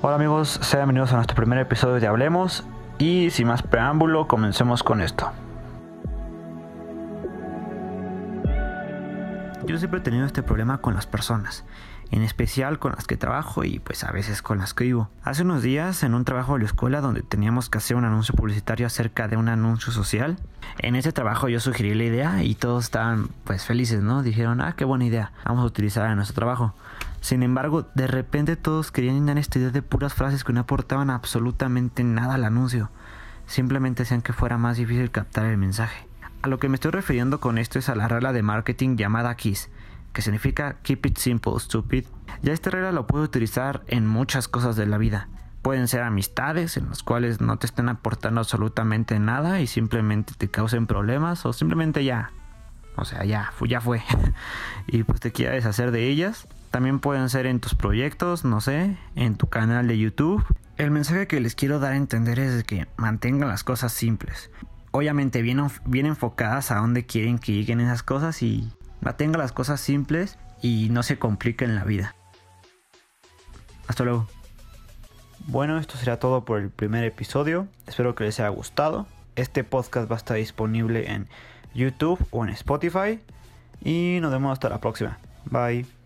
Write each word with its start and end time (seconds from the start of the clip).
Hola 0.00 0.14
amigos, 0.14 0.60
sean 0.62 0.82
bienvenidos 0.82 1.12
a 1.12 1.16
nuestro 1.16 1.34
primer 1.34 1.58
episodio 1.58 1.98
de 1.98 2.06
Hablemos 2.06 2.62
y 2.98 3.30
sin 3.30 3.48
más 3.48 3.64
preámbulo, 3.64 4.28
comencemos 4.28 4.84
con 4.84 5.00
esto. 5.00 5.32
Yo 9.66 9.76
siempre 9.76 9.98
he 9.98 10.02
tenido 10.04 10.24
este 10.24 10.44
problema 10.44 10.78
con 10.78 10.94
las 10.94 11.08
personas, 11.08 11.64
en 12.12 12.22
especial 12.22 12.78
con 12.78 12.92
las 12.92 13.08
que 13.08 13.16
trabajo 13.16 13.64
y 13.64 13.80
pues 13.80 14.04
a 14.04 14.12
veces 14.12 14.40
con 14.40 14.58
las 14.58 14.72
que 14.72 14.84
vivo. 14.84 15.08
Hace 15.24 15.42
unos 15.42 15.62
días 15.62 16.04
en 16.04 16.14
un 16.14 16.24
trabajo 16.24 16.52
de 16.52 16.60
la 16.60 16.66
escuela 16.66 17.00
donde 17.00 17.22
teníamos 17.22 17.68
que 17.68 17.78
hacer 17.78 17.96
un 17.96 18.04
anuncio 18.04 18.36
publicitario 18.36 18.86
acerca 18.86 19.26
de 19.26 19.36
un 19.36 19.48
anuncio 19.48 19.92
social, 19.92 20.36
en 20.78 20.94
ese 20.94 21.10
trabajo 21.10 21.48
yo 21.48 21.58
sugerí 21.58 21.94
la 21.94 22.04
idea 22.04 22.44
y 22.44 22.54
todos 22.54 22.84
estaban 22.84 23.30
pues 23.42 23.64
felices, 23.64 24.00
¿no? 24.00 24.22
Dijeron, 24.22 24.60
ah, 24.60 24.74
qué 24.76 24.84
buena 24.84 25.06
idea, 25.06 25.32
vamos 25.44 25.64
a 25.64 25.66
utilizarla 25.66 26.10
en 26.10 26.16
nuestro 26.18 26.36
trabajo. 26.36 26.72
Sin 27.20 27.42
embargo, 27.42 27.88
de 27.94 28.06
repente 28.06 28.56
todos 28.56 28.92
querían 28.92 29.26
dar 29.26 29.38
esta 29.38 29.58
idea 29.58 29.70
de 29.70 29.82
puras 29.82 30.14
frases 30.14 30.44
que 30.44 30.52
no 30.52 30.60
aportaban 30.60 31.10
absolutamente 31.10 32.04
nada 32.04 32.34
al 32.34 32.44
anuncio. 32.44 32.90
Simplemente 33.46 34.02
hacían 34.02 34.22
que 34.22 34.32
fuera 34.32 34.58
más 34.58 34.76
difícil 34.76 35.10
captar 35.10 35.46
el 35.46 35.56
mensaje. 35.56 36.06
A 36.42 36.48
lo 36.48 36.58
que 36.58 36.68
me 36.68 36.76
estoy 36.76 36.92
refiriendo 36.92 37.40
con 37.40 37.58
esto 37.58 37.78
es 37.78 37.88
a 37.88 37.96
la 37.96 38.06
regla 38.06 38.32
de 38.32 38.42
marketing 38.42 38.96
llamada 38.96 39.34
KISS, 39.34 39.70
que 40.12 40.22
significa 40.22 40.76
Keep 40.82 41.06
It 41.06 41.18
Simple, 41.18 41.54
Stupid. 41.58 42.04
Ya 42.42 42.52
esta 42.52 42.70
regla 42.70 42.92
lo 42.92 43.06
puedo 43.06 43.24
utilizar 43.24 43.82
en 43.88 44.06
muchas 44.06 44.46
cosas 44.46 44.76
de 44.76 44.86
la 44.86 44.98
vida. 44.98 45.28
Pueden 45.62 45.88
ser 45.88 46.02
amistades 46.02 46.76
en 46.76 46.88
las 46.88 47.02
cuales 47.02 47.40
no 47.40 47.58
te 47.58 47.66
estén 47.66 47.88
aportando 47.88 48.40
absolutamente 48.40 49.18
nada 49.18 49.60
y 49.60 49.66
simplemente 49.66 50.34
te 50.38 50.48
causen 50.48 50.86
problemas 50.86 51.44
o 51.44 51.52
simplemente 51.52 52.04
ya. 52.04 52.30
O 52.96 53.04
sea, 53.04 53.24
ya, 53.24 53.52
ya 53.66 53.80
fue. 53.80 54.02
y 54.86 55.02
pues 55.02 55.20
te 55.20 55.32
quieres 55.32 55.64
deshacer 55.64 55.90
de 55.90 56.06
ellas. 56.08 56.46
También 56.70 57.00
pueden 57.00 57.28
ser 57.28 57.46
en 57.46 57.60
tus 57.60 57.74
proyectos, 57.74 58.44
no 58.44 58.60
sé, 58.60 58.96
en 59.14 59.36
tu 59.36 59.48
canal 59.48 59.88
de 59.88 59.98
YouTube. 59.98 60.44
El 60.76 60.90
mensaje 60.90 61.26
que 61.26 61.40
les 61.40 61.54
quiero 61.54 61.80
dar 61.80 61.92
a 61.92 61.96
entender 61.96 62.38
es 62.38 62.62
que 62.64 62.86
mantengan 62.96 63.48
las 63.48 63.64
cosas 63.64 63.92
simples 63.92 64.50
obviamente 64.90 65.42
bien, 65.42 65.64
bien 65.84 66.06
enfocadas 66.06 66.70
a 66.70 66.76
dónde 66.76 67.06
quieren 67.06 67.38
que 67.38 67.52
lleguen 67.52 67.80
esas 67.80 68.02
cosas 68.02 68.42
y 68.42 68.72
mantenga 69.00 69.38
las 69.38 69.52
cosas 69.52 69.80
simples 69.80 70.38
y 70.62 70.88
no 70.90 71.02
se 71.02 71.18
compliquen 71.18 71.74
la 71.74 71.84
vida. 71.84 72.14
Hasta 73.86 74.04
luego. 74.04 74.26
Bueno, 75.46 75.78
esto 75.78 75.96
será 75.96 76.18
todo 76.18 76.44
por 76.44 76.60
el 76.60 76.70
primer 76.70 77.04
episodio. 77.04 77.68
Espero 77.86 78.14
que 78.14 78.24
les 78.24 78.38
haya 78.40 78.50
gustado. 78.50 79.06
Este 79.36 79.64
podcast 79.64 80.10
va 80.10 80.16
a 80.16 80.18
estar 80.18 80.36
disponible 80.36 81.10
en 81.10 81.28
YouTube 81.74 82.18
o 82.30 82.44
en 82.44 82.50
Spotify. 82.50 83.20
Y 83.82 84.18
nos 84.20 84.32
vemos 84.32 84.52
hasta 84.52 84.68
la 84.68 84.80
próxima. 84.80 85.18
Bye. 85.46 85.97